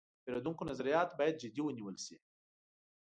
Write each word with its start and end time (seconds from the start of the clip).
د 0.15 0.19
پیرودونکو 0.23 0.63
نظریات 0.71 1.09
باید 1.19 1.39
جدي 1.41 1.61
ونیول 1.63 1.95
شي. 2.05 2.15